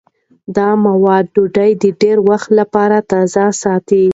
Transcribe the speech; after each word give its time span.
دا 0.55 0.69
مواد 0.85 1.23
ډوډۍ 1.33 1.71
د 1.83 1.85
ډېر 2.01 2.17
وخت 2.29 2.49
لپاره 2.59 2.97
تازه 3.11 3.45
ساتي. 3.61 4.03